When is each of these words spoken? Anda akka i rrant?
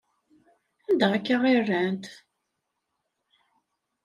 Anda 0.87 1.07
akka 1.17 1.35
i 1.53 1.55
rrant? 1.61 2.05